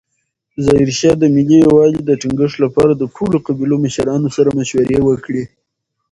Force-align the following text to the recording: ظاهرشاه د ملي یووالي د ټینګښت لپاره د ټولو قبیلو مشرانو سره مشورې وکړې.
ظاهرشاه 0.65 1.15
د 1.19 1.23
ملي 1.35 1.57
یووالي 1.65 1.99
د 2.03 2.11
ټینګښت 2.21 2.57
لپاره 2.65 2.91
د 2.95 3.03
ټولو 3.15 3.37
قبیلو 3.47 3.75
مشرانو 3.85 4.29
سره 4.35 4.49
مشورې 4.57 4.97
وکړې. 5.03 5.43